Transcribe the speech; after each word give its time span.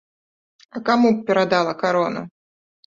А 0.79 0.81
каму 0.91 1.13
б 1.19 1.21
перадала 1.29 1.81
карону? 1.85 2.27